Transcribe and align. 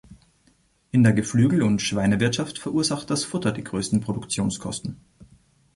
In 0.89 1.03
der 1.03 1.13
Geflügel- 1.13 1.61
und 1.61 1.79
Schweinewirtschaft 1.79 2.57
verursacht 2.57 3.11
das 3.11 3.23
Futter 3.23 3.51
die 3.51 3.63
größten 3.63 4.01
Produktionskosten. 4.01 4.97